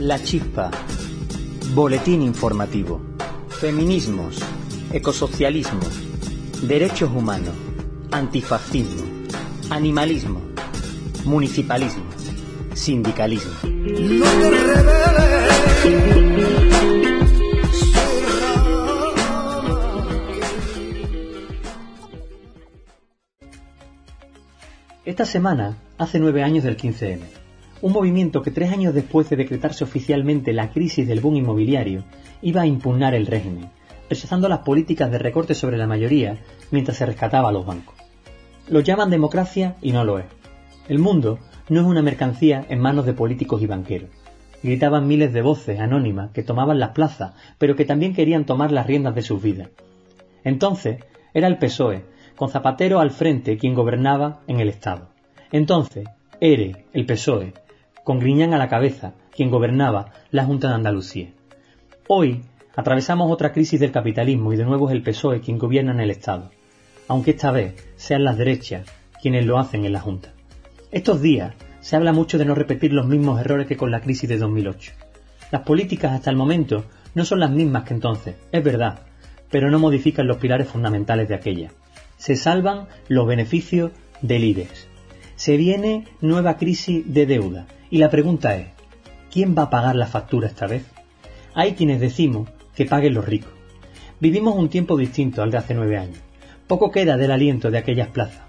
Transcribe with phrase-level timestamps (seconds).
[0.00, 0.70] La Chispa.
[1.74, 3.00] Boletín informativo.
[3.48, 4.38] Feminismos.
[4.92, 5.80] Ecosocialismo.
[6.62, 7.54] Derechos humanos.
[8.10, 9.04] Antifascismo.
[9.70, 10.42] Animalismo.
[11.24, 12.04] Municipalismo.
[12.74, 13.52] Sindicalismo.
[25.06, 27.45] Esta semana hace nueve años del 15M.
[27.86, 32.02] Un movimiento que tres años después de decretarse oficialmente la crisis del boom inmobiliario
[32.42, 33.70] iba a impugnar el régimen,
[34.10, 36.36] rechazando las políticas de recorte sobre la mayoría
[36.72, 37.94] mientras se rescataba a los bancos.
[38.68, 40.24] Lo llaman democracia y no lo es.
[40.88, 44.10] El mundo no es una mercancía en manos de políticos y banqueros.
[44.64, 48.88] Gritaban miles de voces anónimas que tomaban las plazas, pero que también querían tomar las
[48.88, 49.68] riendas de sus vidas.
[50.42, 52.02] Entonces era el PSOE,
[52.34, 55.10] con Zapatero al frente quien gobernaba en el Estado.
[55.52, 56.08] Entonces,
[56.40, 57.54] ERE, el PSOE,
[58.06, 61.32] con Griñán a la cabeza, quien gobernaba la Junta de Andalucía.
[62.06, 62.42] Hoy
[62.76, 66.12] atravesamos otra crisis del capitalismo y de nuevo es el PSOE quien gobierna en el
[66.12, 66.52] Estado,
[67.08, 68.86] aunque esta vez sean las derechas
[69.20, 70.32] quienes lo hacen en la Junta.
[70.92, 74.28] Estos días se habla mucho de no repetir los mismos errores que con la crisis
[74.28, 74.92] de 2008.
[75.50, 76.84] Las políticas hasta el momento
[77.16, 79.00] no son las mismas que entonces, es verdad,
[79.50, 81.70] pero no modifican los pilares fundamentales de aquella
[82.16, 84.88] se salvan los beneficios del IBEX.
[85.36, 88.68] Se viene nueva crisis de deuda y la pregunta es,
[89.30, 90.84] ¿quién va a pagar la factura esta vez?
[91.54, 93.52] Hay quienes decimos que paguen los ricos.
[94.20, 96.20] Vivimos un tiempo distinto al de hace nueve años.
[96.66, 98.42] Poco queda del aliento de aquellas plazas,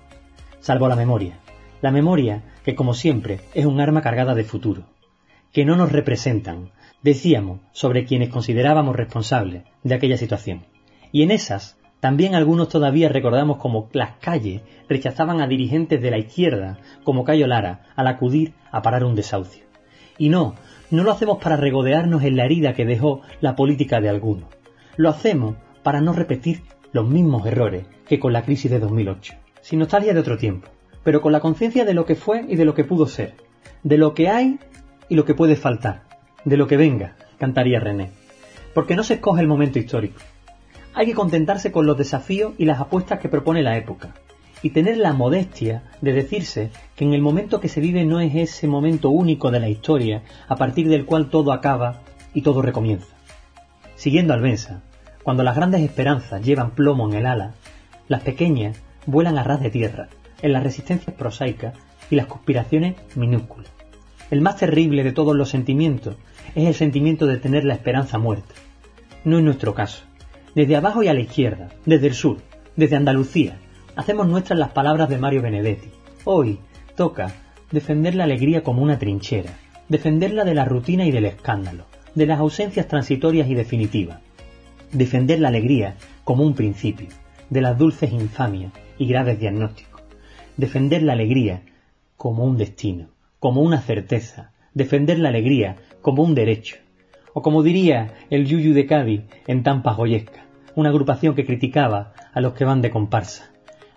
[0.60, 1.40] salvo la memoria.
[1.82, 4.86] La memoria que, como siempre, es un arma cargada de futuro.
[5.54, 6.72] Que no nos representan,
[7.04, 10.66] decíamos, sobre quienes considerábamos responsables de aquella situación.
[11.12, 16.20] Y en esas también algunos todavía recordamos como las calles rechazaban a dirigentes de la
[16.20, 19.64] izquierda, como Cayo Lara, al acudir a parar un desahucio.
[20.18, 20.56] Y no,
[20.92, 24.46] no lo hacemos para regodearnos en la herida que dejó la política de algunos.
[24.96, 29.34] Lo hacemos para no repetir los mismos errores que con la crisis de 2008.
[29.62, 30.70] Sin nostalgia de otro tiempo,
[31.04, 33.36] pero con la conciencia de lo que fue y de lo que pudo ser,
[33.84, 34.60] de lo que hay
[35.10, 36.04] y lo que puede faltar,
[36.46, 38.12] de lo que venga, cantaría René.
[38.74, 40.20] Porque no se escoge el momento histórico,
[40.98, 44.16] hay que contentarse con los desafíos y las apuestas que propone la época,
[44.64, 48.34] y tener la modestia de decirse que en el momento que se vive no es
[48.34, 52.02] ese momento único de la historia a partir del cual todo acaba
[52.34, 53.14] y todo recomienza.
[53.96, 54.82] Siguiendo al Benza,
[55.22, 57.54] cuando las grandes esperanzas llevan plomo en el ala,
[58.08, 60.10] las pequeñas vuelan a ras de tierra,
[60.42, 61.76] en las resistencias prosaicas
[62.10, 63.70] y las conspiraciones minúsculas.
[64.32, 66.16] El más terrible de todos los sentimientos
[66.56, 68.56] es el sentimiento de tener la esperanza muerta.
[69.26, 70.08] No es nuestro caso.
[70.58, 72.38] Desde abajo y a la izquierda, desde el sur,
[72.76, 73.60] desde Andalucía,
[73.96, 75.92] hacemos nuestras las palabras de Mario Benedetti.
[76.24, 76.58] Hoy
[76.96, 77.32] toca
[77.72, 79.52] defender la alegría como una trinchera,
[79.88, 81.86] defenderla de la rutina y del escándalo,
[82.16, 84.18] de las ausencias transitorias y definitivas,
[84.92, 87.10] defender la alegría como un principio,
[87.52, 90.02] de las dulces infamias y graves diagnósticos,
[90.58, 91.62] defender la alegría
[92.16, 96.78] como un destino, como una certeza, defender la alegría como un derecho,
[97.38, 102.42] o como diría el Yuyu de Cádiz en Tampa Joyesca, una agrupación que criticaba a
[102.42, 103.52] los que van de comparsa.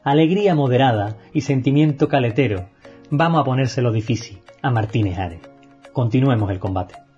[0.05, 2.69] Alegría moderada y sentimiento caletero.
[3.09, 5.41] Vamos a ponérselo difícil a Martínez Ares.
[5.95, 7.10] Continuemos el combate.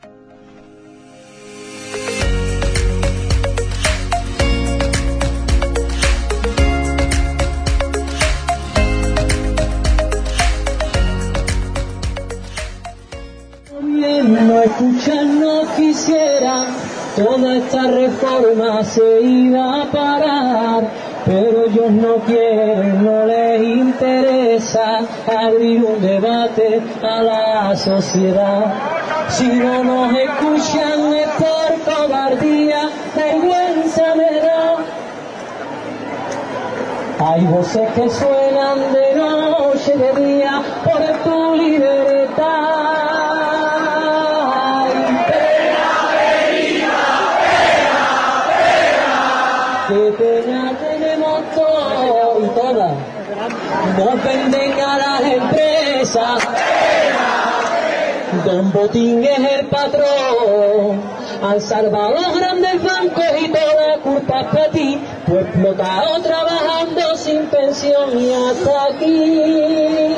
[18.40, 20.84] Reforma se iba a parar,
[21.24, 28.72] pero ellos no quieren, no les interesa abrir un debate a la sociedad.
[29.28, 34.76] Si no nos escuchan es por cobardía, vergüenza me da.
[37.24, 39.01] Hay voces que suenan de
[58.72, 61.02] Botín es el patrón.
[61.42, 64.98] Han salvado los grandes bancos y toda culpa es para ti.
[65.26, 70.11] Tu explotado trabajando sin pensión y hasta aquí.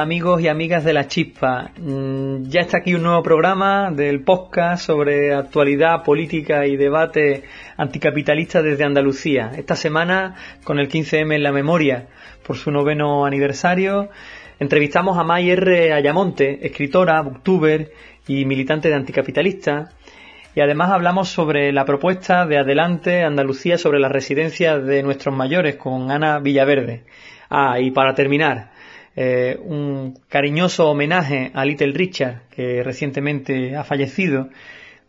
[0.00, 1.72] Amigos y amigas de la chispa.
[1.76, 7.44] Mm, ya está aquí un nuevo programa del podcast sobre actualidad política y debate
[7.76, 9.52] anticapitalista desde Andalucía.
[9.56, 12.08] Esta semana, con el 15M en la memoria
[12.46, 14.08] por su noveno aniversario,
[14.58, 17.92] entrevistamos a Mayer Ayamonte, escritora, booktuber
[18.26, 19.90] y militante de anticapitalista.
[20.54, 25.76] Y además hablamos sobre la propuesta de Adelante Andalucía sobre las residencias de nuestros mayores
[25.76, 27.04] con Ana Villaverde.
[27.50, 28.70] Ah, y para terminar,
[29.16, 34.48] eh, un cariñoso homenaje a Little Richard, que recientemente ha fallecido,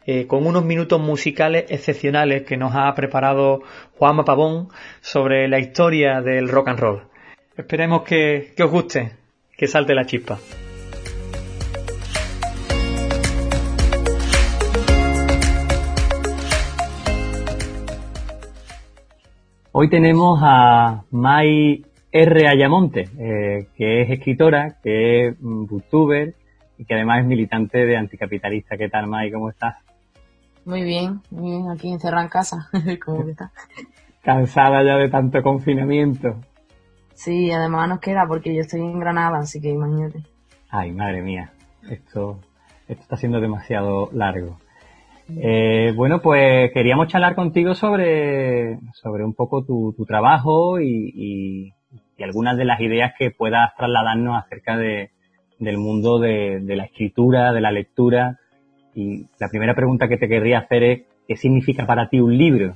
[0.06, 3.62] eh, con unos minutos musicales excepcionales que nos ha preparado
[3.98, 4.70] Juanma Pavón
[5.02, 7.04] sobre la historia del rock and roll.
[7.56, 9.12] Esperemos que, que os guste,
[9.56, 10.40] que salte la chispa.
[19.74, 22.48] Hoy tenemos a Mai R.
[22.48, 26.36] Ayamonte, eh, que es escritora, que es booktuber
[26.78, 28.78] y que además es militante de anticapitalista.
[28.78, 29.32] ¿Qué tal, Mai?
[29.32, 29.78] ¿Cómo estás?
[30.66, 32.70] Muy bien, muy bien, aquí encerrada en casa.
[33.06, 33.52] ¿Cómo estás?
[34.22, 36.36] Cansada ya de tanto confinamiento.
[37.14, 40.24] Sí, además nos queda porque yo estoy en Granada, así que imagínate.
[40.70, 41.52] Ay, madre mía,
[41.90, 42.40] esto,
[42.88, 44.60] esto está siendo demasiado largo.
[45.30, 51.74] Eh, bueno, pues queríamos charlar contigo sobre, sobre un poco tu, tu trabajo y, y
[52.24, 55.12] algunas de las ideas que puedas trasladarnos acerca de,
[55.60, 58.40] del mundo de, la escritura, de la lectura.
[58.94, 62.76] Y la primera pregunta que te querría hacer es, ¿qué significa para ti un libro?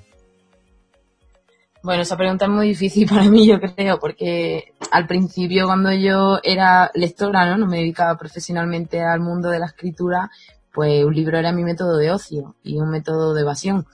[1.83, 6.39] Bueno, esa pregunta es muy difícil para mí, yo creo, porque al principio cuando yo
[6.43, 7.57] era lectora, ¿no?
[7.57, 10.29] No me dedicaba profesionalmente al mundo de la escritura,
[10.73, 13.85] pues un libro era mi método de ocio y un método de evasión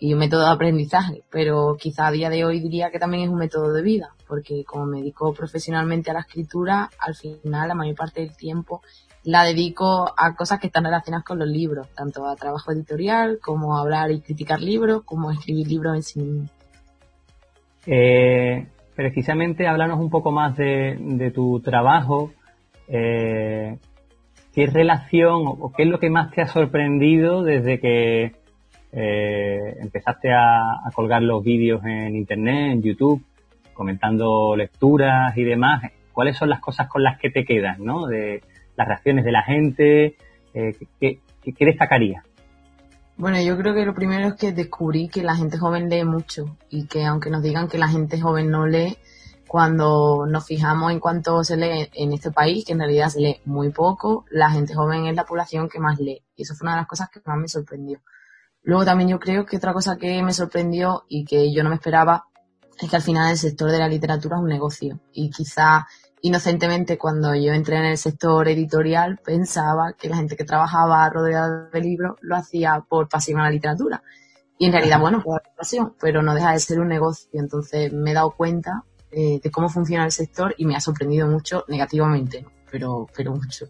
[0.00, 3.28] y un método de aprendizaje, pero quizá a día de hoy diría que también es
[3.28, 7.74] un método de vida, porque como me dedico profesionalmente a la escritura, al final la
[7.74, 8.82] mayor parte del tiempo
[9.24, 13.76] la dedico a cosas que están relacionadas con los libros, tanto a trabajo editorial como
[13.76, 16.48] a hablar y criticar libros, como a escribir libros en sí mismo.
[17.86, 22.32] Eh, precisamente háblanos un poco más de, tu trabajo.
[22.86, 23.78] Eh,
[24.54, 28.32] ¿Qué relación o qué es lo que más te ha sorprendido desde que
[28.92, 33.22] eh, empezaste a, colgar los vídeos en internet, en YouTube,
[33.74, 35.82] comentando lecturas y demás.
[36.12, 38.06] ¿Cuáles son las cosas con las que te quedas, no?
[38.06, 38.42] De
[38.76, 40.16] las reacciones de la gente,
[40.54, 42.22] eh, ¿qué, qué, destacaría?
[43.16, 46.56] Bueno, yo creo que lo primero es que descubrí que la gente joven lee mucho
[46.70, 48.96] y que aunque nos digan que la gente joven no lee,
[49.48, 53.40] cuando nos fijamos en cuánto se lee en este país, que en realidad se lee
[53.44, 56.22] muy poco, la gente joven es la población que más lee.
[56.36, 57.98] Y eso fue una de las cosas que más me sorprendió.
[58.62, 61.76] Luego también yo creo que otra cosa que me sorprendió y que yo no me
[61.76, 62.26] esperaba
[62.80, 65.86] es que al final el sector de la literatura es un negocio y quizá
[66.22, 71.68] inocentemente cuando yo entré en el sector editorial pensaba que la gente que trabajaba rodeada
[71.72, 74.02] de libros lo hacía por pasión a la literatura.
[74.58, 77.28] Y en realidad, bueno, por pasión, pero no deja de ser un negocio.
[77.32, 81.28] Entonces me he dado cuenta eh, de cómo funciona el sector y me ha sorprendido
[81.28, 83.66] mucho negativamente, pero, pero mucho.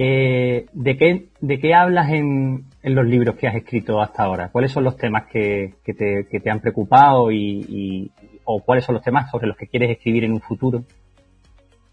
[0.00, 4.48] Eh, ¿de, qué, ¿De qué hablas en, en, los libros que has escrito hasta ahora?
[4.52, 8.12] ¿Cuáles son los temas que, que, te, que te, han preocupado y,
[8.44, 10.84] o cuáles son los temas sobre los que quieres escribir en un futuro?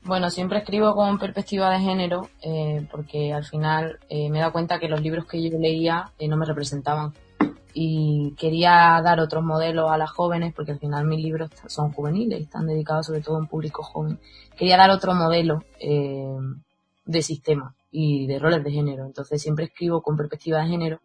[0.04, 4.54] Bueno, siempre escribo con perspectiva de género eh, porque al final eh, me he dado
[4.54, 7.12] cuenta que los libros que yo leía eh, no me representaban
[7.74, 12.40] y quería dar otros modelos a las jóvenes porque al final mis libros son juveniles
[12.40, 14.20] y están dedicados sobre todo a un público joven.
[14.56, 19.06] Quería dar otro modelo de sistema y de roles de género.
[19.06, 21.00] Entonces siempre escribo con perspectiva de género.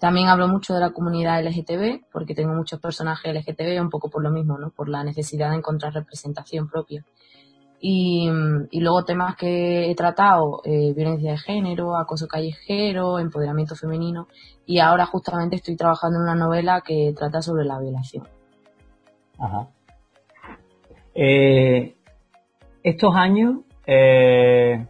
[0.00, 4.22] También hablo mucho de la comunidad LGTB, porque tengo muchos personajes LGTB, un poco por
[4.22, 4.70] lo mismo, ¿no?
[4.70, 7.04] Por la necesidad de encontrar representación propia.
[7.84, 8.28] Y,
[8.72, 14.28] luego temas que he tratado, eh, violencia de género, acoso callejero, empoderamiento femenino.
[14.64, 18.26] Y ahora justamente estoy trabajando en una novela que trata sobre la violación.
[19.38, 19.68] Ajá.
[21.14, 21.94] Eh,
[22.82, 24.86] estos años, eh,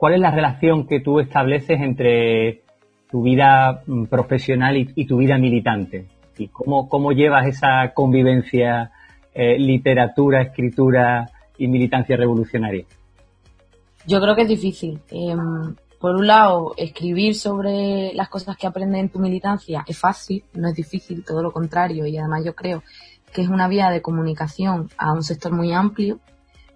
[0.00, 2.62] ¿cuál es la relación que tú estableces entre
[3.10, 6.06] tu vida mm, profesional y, tu vida militante?
[6.38, 8.92] ¿Y cómo, cómo llevas esa convivencia
[9.34, 12.86] eh, literatura, escritura y militancia revolucionaria?
[14.06, 14.98] Yo creo que es difícil.
[15.10, 20.42] Em, por un lado, escribir sobre las cosas que aprendes en tu militancia es fácil,
[20.54, 22.06] no es difícil, todo lo contrario.
[22.06, 22.82] Y además yo creo
[23.34, 26.20] que es una vía de comunicación a un sector muy amplio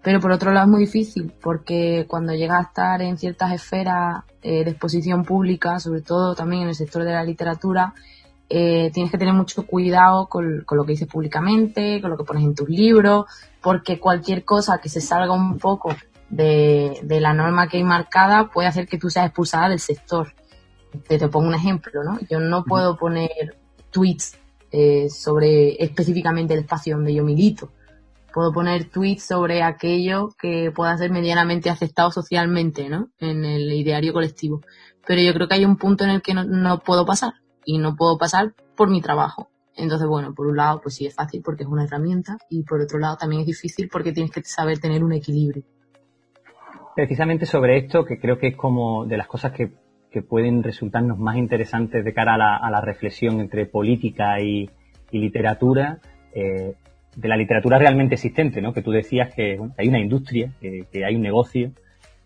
[0.05, 4.23] pero por otro lado es muy difícil porque cuando llegas a estar en ciertas esferas
[4.43, 7.95] eh, de exposición pública, sobre todo también en el sector de la literatura,
[8.51, 12.45] eh, tienes que tener mucho cuidado con, lo que dices públicamente, con lo que pones
[12.45, 13.25] en tus libros,
[13.63, 15.97] porque cualquier cosa que se salga un poco
[16.29, 20.35] de, la norma que hay marcada puede hacer que tú seas expulsada del sector.
[21.09, 22.19] Te, te pongo un ejemplo, ¿no?
[22.29, 23.57] Yo no puedo poner
[23.91, 24.37] tweets
[24.71, 27.71] eh, sobre específicamente el espacio donde yo milito.
[28.35, 33.11] Puedo poner tweets sobre aquello que pueda ser medianamente aceptado socialmente, ¿no?
[33.21, 34.61] En el ideario colectivo.
[35.07, 37.95] Pero yo creo que hay un punto en el que no puedo pasar y no
[37.95, 39.50] puedo pasar por mi trabajo.
[39.76, 42.81] Entonces, bueno, por un lado, pues sí es fácil porque es una herramienta y por
[42.81, 45.62] otro lado también es difícil porque tienes que saber tener un equilibrio.
[46.97, 49.73] Precisamente sobre esto, que creo que es como de las cosas que,
[50.29, 54.71] pueden resultarnos más interesantes de cara a la, a la reflexión entre política y,
[55.11, 55.99] y literatura,
[56.33, 56.76] eh,
[57.16, 58.73] de la literatura realmente existente, ¿no?
[58.73, 61.73] Que tú decías que hay una industria, que, que, hay un negocio.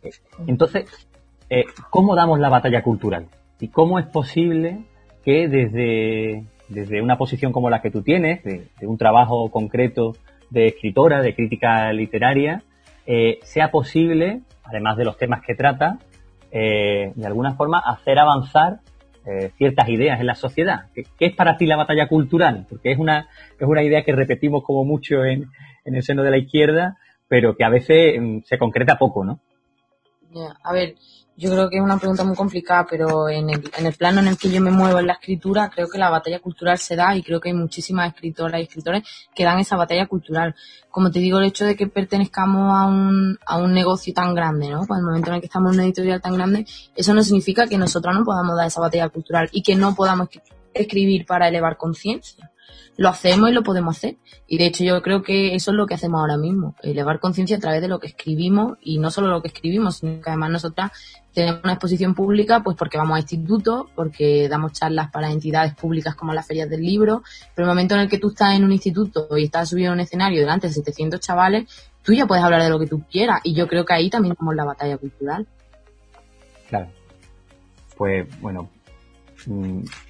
[0.02, 0.11] Eh,
[0.47, 1.09] entonces,
[1.50, 3.26] eh, ¿cómo damos la batalla cultural?
[3.61, 4.85] ¿Y cómo es posible
[5.25, 10.16] que desde, desde una posición como la que tú tienes, de, un trabajo concreto
[10.50, 12.62] de escritora, de crítica literaria,
[13.07, 15.99] eh, sea posible, además de los temas que trata,
[16.50, 18.78] de alguna forma hacer avanzar
[19.29, 20.87] eh, ciertas ideas en la sociedad.
[20.95, 22.67] ¿Qué, es para ti la batalla cultural?
[22.69, 25.51] Porque es una, es una idea que repetimos como mucho en,
[25.85, 26.97] en el seno de la izquierda,
[27.29, 29.41] pero que a veces mm, se concreta poco, ¿no?
[30.63, 30.95] A ver,
[31.38, 34.26] yo creo que es una pregunta muy complicada, pero en el, en el plano en
[34.26, 37.14] el que yo me muevo en la escritura, creo que la batalla cultural se da
[37.14, 39.04] y creo que hay muchísimas escritoras y escritores
[39.37, 40.57] que dan esa batalla cultural.
[40.90, 44.68] Como te digo, el hecho de que pertenezcamos a un, a un negocio tan grande,
[44.68, 44.85] ¿no?
[44.85, 46.66] Pues el momento en el que estamos en una editorial tan grande,
[46.97, 50.28] eso no significa que nosotros no podamos dar esa batalla cultural y que no podamos
[50.75, 52.50] escribir para elevar conciencia
[52.97, 54.17] lo hacemos y lo podemos hacer.
[54.47, 57.57] Y de hecho yo creo que eso es lo que hacemos ahora mismo, elevar conciencia
[57.57, 60.51] a través de lo que escribimos y no solo lo que escribimos, sino que además
[60.51, 60.91] nosotras
[61.33, 66.17] tenemos una exposición pública pues porque vamos a institutos, porque damos charlas para entidades públicas
[66.17, 67.23] como las ferias del libro,
[67.55, 69.95] pero el momento en el que tú estás en un instituto y estás subido a
[69.95, 71.69] un escenario delante de 700 chavales,
[72.03, 74.35] tú ya puedes hablar de lo que tú quieras y yo creo que ahí también
[74.35, 75.47] tenemos la batalla cultural.
[76.69, 76.89] Claro.
[77.97, 78.71] Pues bueno,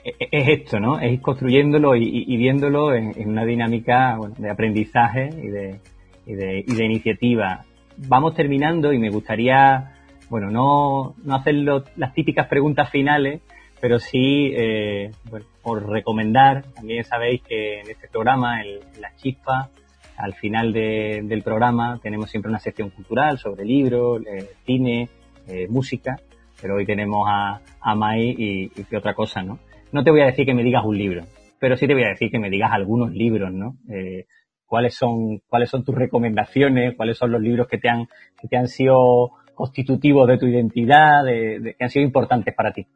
[0.05, 0.99] es esto, ¿no?
[0.99, 5.81] Es ir construyéndolo y, viéndolo en, una dinámica de aprendizaje y de,
[6.27, 7.65] y, de, de, iniciativa.
[7.97, 9.93] Vamos terminando y me gustaría,
[10.29, 13.41] bueno, no, no hacer las típicas preguntas finales,
[13.81, 15.13] pero sí, eh,
[15.63, 19.71] por recomendar, también sabéis que en este programa, en, La Chispa,
[20.17, 25.09] al final del programa tenemos siempre una sección cultural sobre libros, eh, cine,
[25.47, 26.17] eh, música
[26.61, 29.59] pero hoy tenemos a, a Mai y, y otra cosa, ¿no?
[29.93, 31.25] No te voy a decir que me digas un libro,
[31.59, 33.77] pero sí te voy a decir que me digas algunos libros, ¿no?
[33.91, 34.27] Eh,
[34.67, 36.95] ¿Cuáles son, cuáles son tus recomendaciones?
[36.97, 38.07] ¿Cuáles son los libros que te han,
[38.39, 42.87] que te han sido constitutivos de tu identidad, de, que han sido importantes para ti?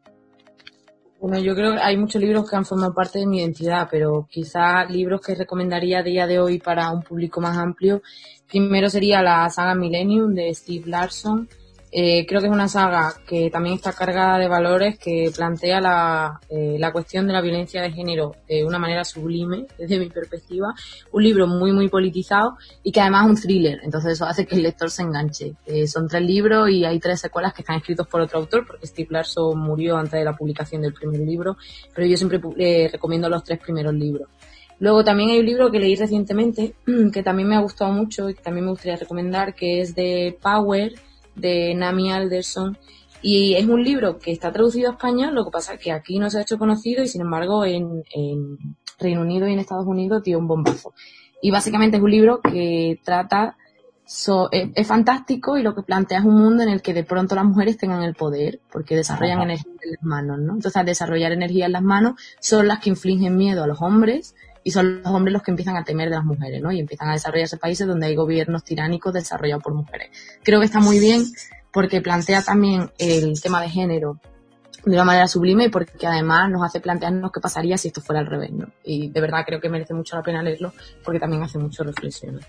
[1.19, 4.27] Bueno, yo creo que hay muchos libros que han formado parte de mi identidad, pero
[4.29, 8.03] quizás libros que recomendaría a día de hoy para un público más amplio.
[8.51, 11.49] Primero sería la saga Millennium de Steve Larson,
[11.95, 16.41] eh, creo que es una saga que también está cargada de valores, que plantea la,
[16.49, 20.75] eh, la cuestión de la violencia de género de una manera sublime, desde mi perspectiva.
[21.13, 24.55] Un libro muy, muy politizado y que además es un thriller, entonces eso hace que
[24.55, 25.55] el lector se enganche.
[25.67, 28.87] Eh, son tres libros y hay tres secuelas que están escritos por otro autor, porque
[28.87, 31.59] Steve Larson murió antes de la publicación del primer libro,
[31.95, 32.41] pero yo siempre
[32.91, 34.29] recomiendo los tres primeros libros.
[34.79, 36.75] Luego también hay un libro que leí recientemente,
[37.13, 40.37] que también me ha gustado mucho y que también me gustaría recomendar, que es de
[40.43, 40.95] Power,
[41.35, 42.79] de Nami Alderson.
[43.23, 46.19] Y es un libro que está traducido a español, lo que pasa es que aquí
[46.19, 48.03] no se ha hecho conocido y sin embargo en,
[48.99, 50.93] Reino Unido y en Estados Unidos tiene un bombazo.
[51.41, 53.57] Y básicamente es un libro que trata,
[54.51, 57.45] es, fantástico y lo que plantea es un mundo en el que de pronto las
[57.45, 60.55] mujeres tengan el poder, porque desarrollan energía en las manos, ¿no?
[60.55, 64.35] Entonces al desarrollar energía en las manos son las que infligen miedo a los hombres
[64.65, 66.73] y son los hombres los que empiezan a temer de las mujeres, ¿no?
[66.73, 70.11] Y empiezan a desarrollarse países donde hay gobiernos tiránicos desarrollados por mujeres.
[70.43, 71.25] Creo que está muy bien
[71.73, 74.19] porque plantea también el tema de género
[74.85, 78.21] de una manera sublime y porque además nos hace plantearnos qué pasaría si esto fuera
[78.21, 78.67] al revés, ¿no?
[78.85, 80.73] Y de verdad creo que merece mucho la pena leerlo
[81.05, 82.41] porque también hace mucho reflexión.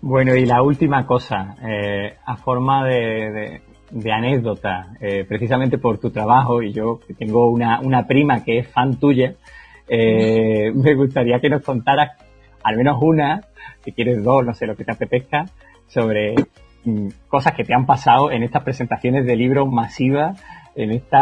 [0.00, 6.10] Bueno, y la última cosa, eh, a forma de, de, anécdota, eh, precisamente por tu
[6.10, 9.34] trabajo, y yo tengo una, una prima que es fan tuya,
[9.88, 12.12] eh, me gustaría que nos contaras
[12.62, 13.42] al menos una,
[13.84, 15.46] si quieres dos, no sé, lo que te apetezca,
[15.86, 16.34] sobre
[16.84, 20.42] mm, cosas que te han pasado en estas presentaciones de libros masivas,
[20.74, 21.20] en estos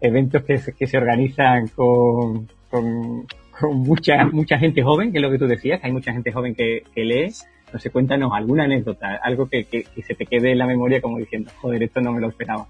[0.00, 3.26] eventos que se, que se organizan con, con,
[3.72, 6.54] mucha, mucha gente joven, que es lo que tú decías, que hay mucha gente joven
[6.54, 7.32] que, lee.
[7.72, 9.64] No sé, cuéntanos alguna anécdota, algo que
[10.06, 12.66] se te quede en la memoria como diciendo, joder, esto no me lo esperaba.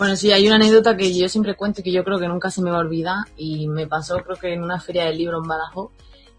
[0.00, 2.50] Bueno, sí, hay una anécdota que yo siempre cuento y que yo creo que nunca
[2.50, 5.36] se me va a olvidar y me pasó creo que en una feria del libro
[5.36, 5.90] en Badajoz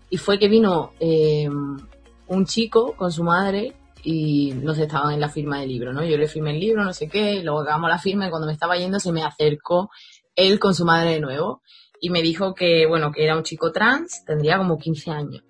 [0.10, 5.20] y fue que vino eh, un chico con su madre y no sé, estaban en
[5.20, 6.03] la firma del libro, ¿no?
[6.03, 8.53] Yo le firmé el libro, no sé qué, luego acabamos la firma y cuando me
[8.53, 9.91] estaba yendo se me acercó
[10.36, 11.62] él con su madre de nuevo
[12.00, 15.44] y me dijo que, bueno, que era un chico trans, tendría como 15 años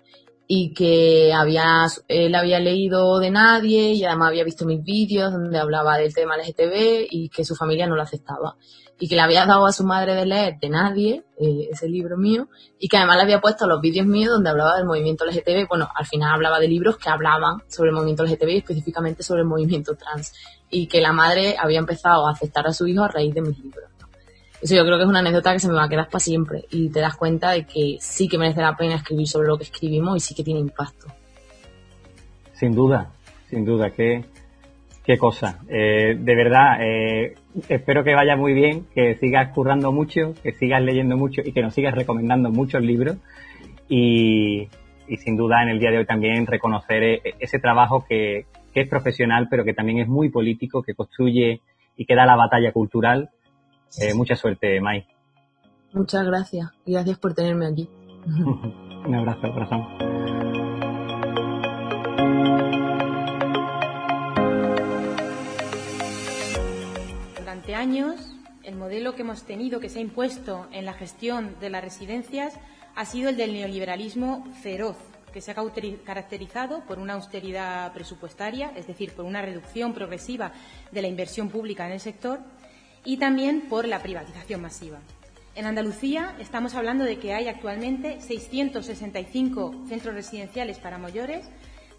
[0.54, 5.58] y que había, él había leído de nadie y además había visto mis vídeos donde
[5.58, 8.56] hablaba del tema LGTB y que su familia no lo aceptaba
[9.00, 12.18] y que le había dado a su madre de leer de nadie, eh, ese libro
[12.18, 15.66] mío, y que además le había puesto los vídeos míos donde hablaba del movimiento LGTB.
[15.68, 19.40] Bueno, al final hablaba de libros que hablaban sobre el movimiento LGTB y específicamente sobre
[19.40, 20.34] el movimiento trans.
[20.70, 23.58] Y que la madre había empezado a aceptar a su hijo a raíz de mis
[23.58, 23.90] libros.
[24.62, 26.64] Eso yo creo que es una anécdota que se me va a quedar para siempre.
[26.70, 29.64] Y te das cuenta de que sí que merece la pena escribir sobre lo que
[29.64, 31.08] escribimos y sí que tiene impacto.
[32.52, 33.10] Sin duda,
[33.50, 33.90] sin duda.
[33.90, 34.24] que
[35.04, 35.58] qué cosa.
[35.68, 37.34] Eh, de verdad, eh,
[37.68, 41.62] espero que vaya muy bien, que sigas currando mucho, que sigas leyendo mucho y que
[41.62, 43.16] nos sigas recomendando muchos libros.
[43.88, 44.68] Y,
[45.18, 49.48] sin duda en el día de hoy también reconocer e, ese trabajo que, es profesional,
[49.50, 51.60] pero que también es muy político, que construye
[51.94, 53.28] y que da la batalla cultural.
[53.98, 55.06] Eh, mucha suerte, Mai.
[55.92, 56.70] Muchas gracias.
[56.86, 57.88] Gracias por tenerme aquí.
[59.04, 60.12] Un abrazo, corazón.
[67.74, 71.82] años, el modelo que hemos tenido, que se ha impuesto en la gestión de las
[71.82, 72.54] residencias,
[72.94, 74.96] ha sido el del neoliberalismo feroz,
[75.32, 75.56] que se ha
[76.04, 80.52] caracterizado por una austeridad presupuestaria, es decir, por una reducción progresiva
[80.90, 82.40] de la inversión pública en el sector,
[83.04, 84.98] y también por la privatización masiva.
[85.54, 91.46] En Andalucía estamos hablando de que hay actualmente 665 centros residenciales para mayores,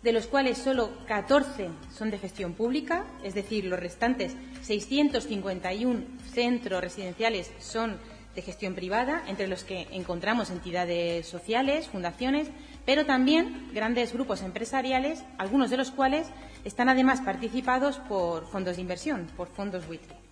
[0.02, 6.82] de los cuales solo 14 son de gestión pública, es decir, los restantes 651 centros
[6.82, 7.98] residenciales son
[8.36, 12.50] de gestión privada, entre los que encontramos entidades sociales, fundaciones,
[12.86, 16.28] pero también grandes grupos empresariales, algunos de los cuales
[16.66, 20.23] están además participados por fondos de inversión, por fondos buitre.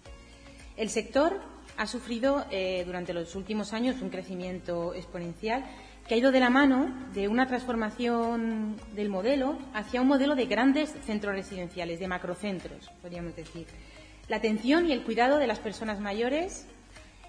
[0.78, 1.40] El sector
[1.78, 5.66] ha sufrido eh, durante los últimos años un crecimiento exponencial
[6.08, 10.46] que ha ido de la mano de una transformación del modelo hacia un modelo de
[10.46, 13.68] grandes centros residenciales, de macrocentros, podríamos decir.
[14.28, 16.66] La atención y el cuidado de las personas mayores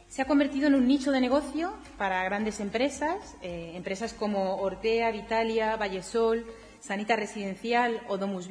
[0.08, 5.10] se ha convertido en un nicho de negocio para grandes empresas, eh, empresas como Ortea,
[5.10, 6.46] Vitalia, Vallesol,
[6.80, 8.48] Sanita Residencial o Domus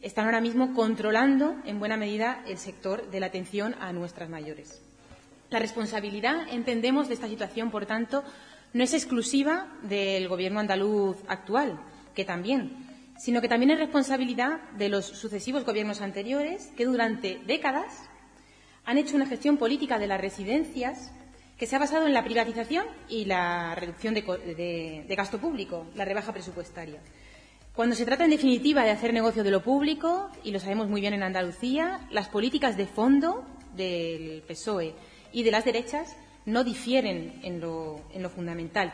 [0.00, 4.82] están ahora mismo controlando en buena medida el sector de la atención a nuestras mayores.
[5.50, 8.24] La responsabilidad, entendemos, de esta situación, por tanto,
[8.72, 11.80] no es exclusiva del Gobierno andaluz actual,
[12.14, 12.86] que también,
[13.18, 18.08] sino que también es responsabilidad de los sucesivos gobiernos anteriores que durante décadas
[18.84, 21.12] han hecho una gestión política de las residencias
[21.58, 26.32] que se ha basado en la privatización y la reducción de, gasto público, la rebaja
[26.32, 27.00] presupuestaria.
[27.74, 31.00] Cuando se trata, en definitiva, de hacer negocio de lo público, y lo sabemos muy
[31.00, 33.44] bien en Andalucía, las políticas de fondo
[33.76, 34.94] del PSOE
[35.32, 38.92] y de las derechas no difieren en lo, en lo fundamental.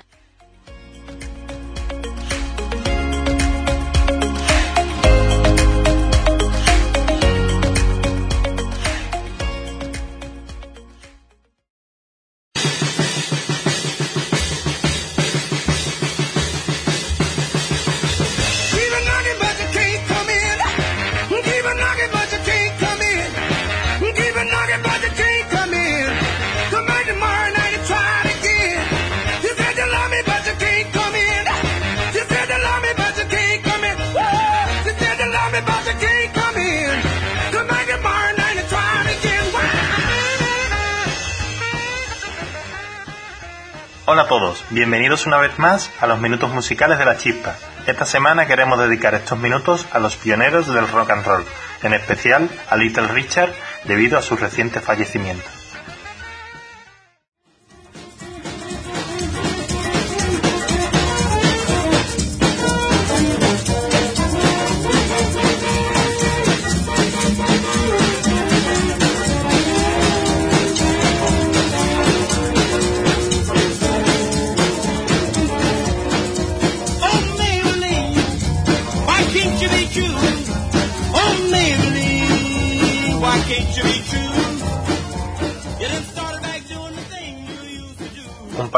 [44.09, 47.57] Hola a todos, bienvenidos una vez más a los minutos musicales de la chispa.
[47.88, 51.45] Esta semana queremos dedicar estos minutos a los pioneros del rock and roll,
[51.83, 55.45] en especial a Little Richard debido a su reciente fallecimiento.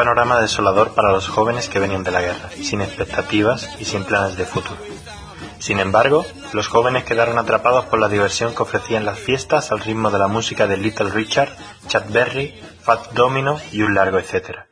[0.09, 4.39] Panorama desolador para los jóvenes que venían de la guerra, sin expectativas y sin planes
[4.39, 4.81] de futuro.
[5.59, 10.11] Sin embargo, los jóvenes quedaron atrapados por la diversión que ofrecían las fiestas al ritmo
[10.11, 11.51] de la música de Little Richard,
[11.89, 14.67] Chad Berry, Fat Domino y un largo etcétera.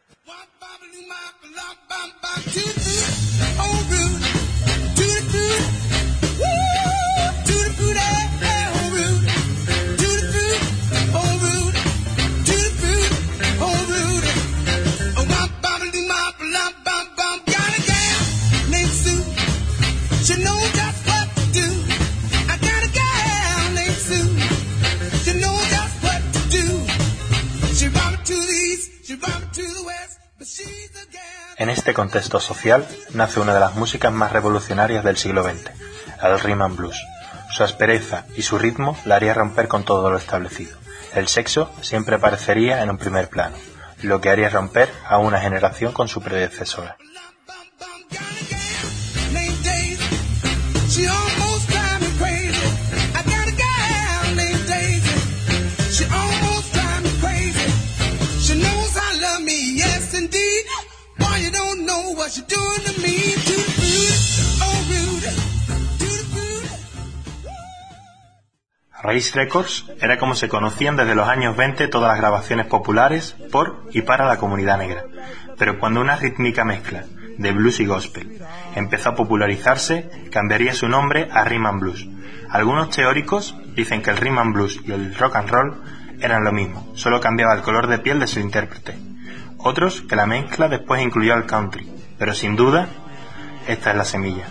[31.59, 35.71] En este contexto social nace una de las músicas más revolucionarias del siglo XX,
[36.23, 37.03] el rhythm and blues.
[37.51, 40.77] Su aspereza y su ritmo la haría romper con todo lo establecido.
[41.15, 43.57] El sexo siempre aparecería en un primer plano,
[44.03, 46.99] lo que haría romper a una generación con su predecesora.
[69.07, 73.85] Race Records era como se conocían desde los años 20 todas las grabaciones populares por
[73.93, 75.05] y para la comunidad negra.
[75.57, 77.05] Pero cuando una rítmica mezcla
[77.39, 78.41] de blues y gospel
[78.75, 82.09] empezó a popularizarse, cambiaría su nombre a rhythm and blues.
[82.51, 85.83] Algunos teóricos dicen que el rhythm and blues y el rock and roll
[86.21, 88.97] eran lo mismo, solo cambiaba el color de piel de su intérprete.
[89.59, 91.89] Otros que la mezcla después incluyó al country,
[92.19, 92.89] pero sin duda
[93.69, 94.47] esta es la semilla.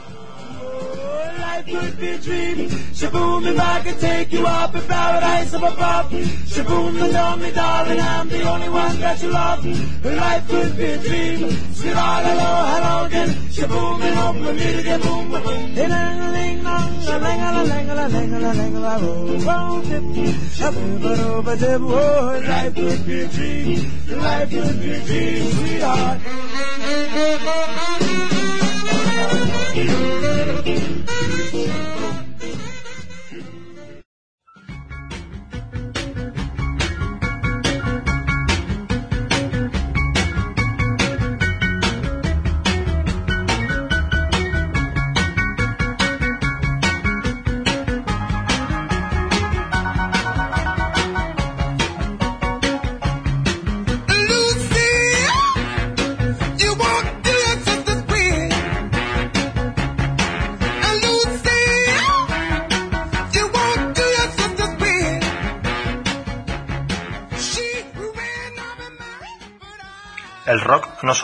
[1.66, 2.70] Could be a dream.
[2.98, 6.12] Shaboom, if I could take you up in paradise of above.
[6.12, 9.66] Shaboom, and tell me, darling, I'm the only one that you love.
[10.06, 11.52] Life could be a dream.
[11.74, 13.30] Sweet all hello, hello again.
[13.56, 15.02] Shaboom, and hope we meet again.
[15.02, 15.76] Boom, boom, boom.
[15.76, 19.06] Ling, ling, long, a lang, a lang, a lang, a lang, a lang,
[21.48, 21.82] a dip.
[21.82, 23.92] Oh, life could be a dream.
[24.10, 26.22] Life could be a dream, sweetheart.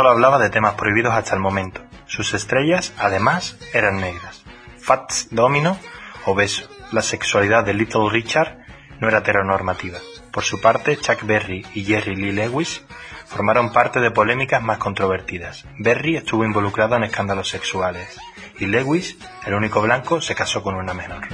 [0.01, 4.43] Solo hablaba de temas prohibidos hasta el momento, sus estrellas, además, eran negras.
[4.79, 5.77] Fats Domino,
[6.25, 8.65] obeso, la sexualidad de Little Richard
[8.99, 9.99] no era heteronormativa.
[10.31, 12.83] Por su parte, Chuck Berry y Jerry Lee Lewis
[13.27, 15.65] formaron parte de polémicas más controvertidas.
[15.77, 18.17] Berry estuvo involucrado en escándalos sexuales
[18.57, 21.27] y Lewis, el único blanco, se casó con una menor.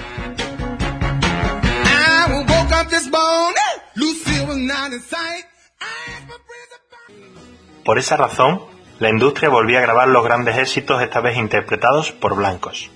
[7.88, 8.60] Por esa razón,
[9.00, 12.92] la industria volvía a grabar los grandes éxitos esta vez interpretados por blancos,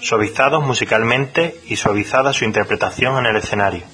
[0.00, 3.84] suavizados musicalmente y suavizada su interpretación en el escenario,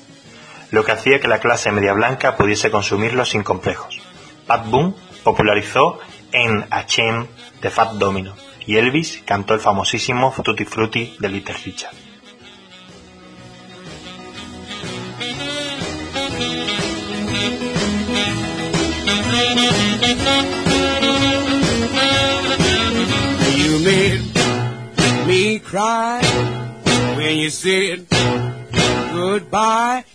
[0.72, 4.00] lo que hacía que la clase media blanca pudiese consumirlos sin complejos.
[4.44, 6.00] Pat Boone popularizó
[6.32, 7.28] en A Chain
[7.60, 8.34] de Fat Domino
[8.66, 11.94] y Elvis cantó el famosísimo Tutti Frutti de Little Richard.
[25.72, 26.20] Cry
[27.16, 27.51] when you
[29.51, 30.12] like.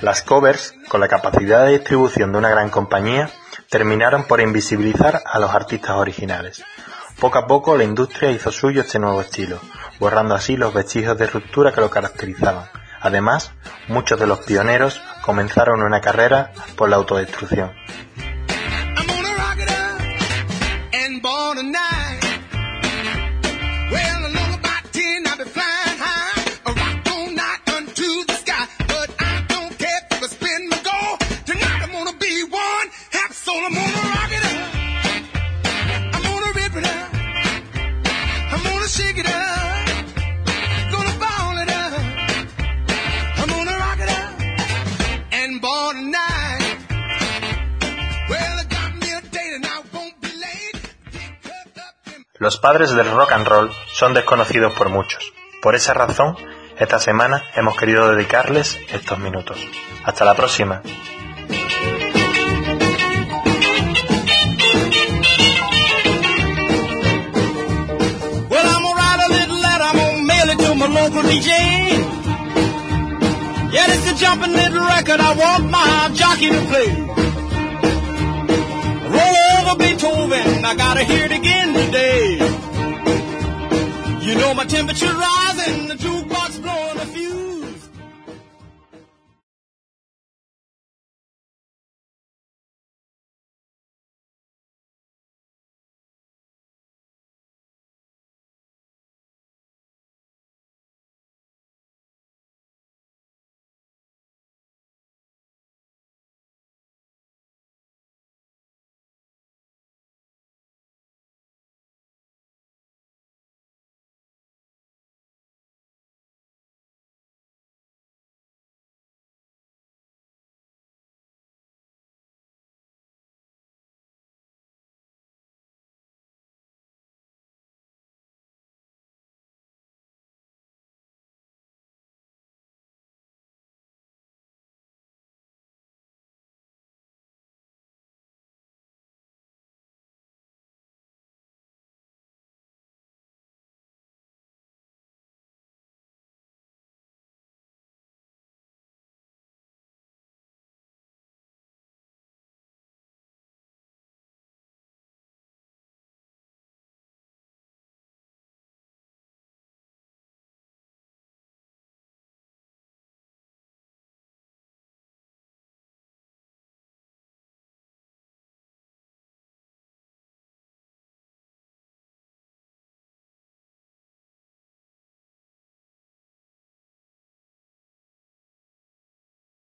[0.00, 3.30] Las covers, con la capacidad de distribución de una gran compañía,
[3.70, 6.64] terminaron por invisibilizar a los artistas originales.
[7.22, 9.60] Poco a poco la industria hizo suyo este nuevo estilo,
[10.00, 12.64] borrando así los vestigios de ruptura que lo caracterizaban,
[13.00, 13.52] Además,
[13.86, 17.70] muchos de los pioneros comenzaron una carrera por la autodestrucción.
[52.52, 55.32] Los padres del rock and roll son desconocidos por muchos.
[55.62, 56.36] Por esa razón,
[56.78, 59.56] esta semana hemos querido dedicarles estos minutos.
[60.04, 60.82] Hasta la próxima.
[73.72, 76.88] Yeah, it's a jumping little record I want my jockey to play.
[79.08, 81.51] Roll over Beethoven, I gotta hear it again
[84.72, 86.31] temperature rising, the jukebox.